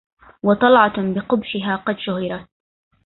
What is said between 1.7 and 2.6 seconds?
قد شهرت